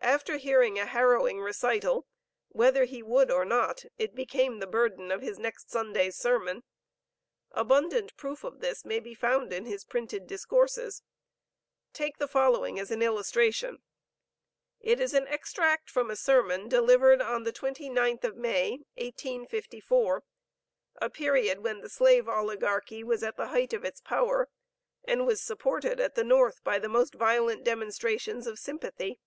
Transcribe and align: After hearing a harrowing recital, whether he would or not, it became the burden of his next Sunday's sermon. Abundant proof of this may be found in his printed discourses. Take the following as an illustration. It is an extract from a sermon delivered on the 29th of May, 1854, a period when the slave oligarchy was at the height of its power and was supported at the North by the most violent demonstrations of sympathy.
After 0.00 0.38
hearing 0.38 0.78
a 0.78 0.86
harrowing 0.86 1.38
recital, 1.40 2.06
whether 2.48 2.84
he 2.86 3.02
would 3.02 3.30
or 3.30 3.44
not, 3.44 3.84
it 3.98 4.14
became 4.16 4.58
the 4.58 4.66
burden 4.66 5.12
of 5.12 5.20
his 5.20 5.38
next 5.38 5.70
Sunday's 5.70 6.16
sermon. 6.16 6.64
Abundant 7.52 8.16
proof 8.16 8.42
of 8.42 8.58
this 8.60 8.86
may 8.86 9.00
be 9.00 9.14
found 9.14 9.52
in 9.52 9.66
his 9.66 9.84
printed 9.84 10.26
discourses. 10.26 11.02
Take 11.92 12.16
the 12.16 12.26
following 12.26 12.78
as 12.80 12.90
an 12.90 13.02
illustration. 13.02 13.82
It 14.80 14.98
is 14.98 15.12
an 15.12 15.28
extract 15.28 15.90
from 15.90 16.10
a 16.10 16.16
sermon 16.16 16.68
delivered 16.68 17.20
on 17.20 17.44
the 17.44 17.52
29th 17.52 18.24
of 18.24 18.34
May, 18.34 18.70
1854, 18.94 20.24
a 21.02 21.10
period 21.10 21.62
when 21.62 21.82
the 21.82 21.90
slave 21.90 22.28
oligarchy 22.28 23.04
was 23.04 23.22
at 23.22 23.36
the 23.36 23.48
height 23.48 23.74
of 23.74 23.84
its 23.84 24.00
power 24.00 24.48
and 25.04 25.26
was 25.26 25.42
supported 25.42 26.00
at 26.00 26.14
the 26.14 26.24
North 26.24 26.64
by 26.64 26.78
the 26.78 26.88
most 26.88 27.14
violent 27.14 27.62
demonstrations 27.62 28.46
of 28.46 28.58
sympathy. 28.58 29.20